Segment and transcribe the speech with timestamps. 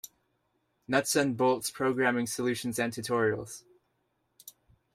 [0.87, 3.61] Nuts-and-bolts programming solutions and tutorials.